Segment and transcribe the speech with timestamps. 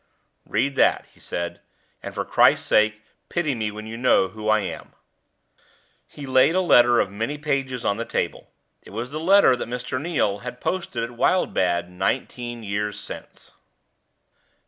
[0.47, 1.61] "Read that," he said;
[2.01, 4.93] "and, for Christ's sake, pity me when you know who I am."
[6.07, 8.49] He laid a letter of many pages on the table.
[8.81, 10.01] It was the letter that Mr.
[10.01, 13.51] Neal had posted at Wildbad nineteen years since.